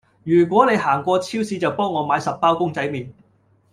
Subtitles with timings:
[0.23, 3.11] 如果你行過超市就幫我買十包公仔麵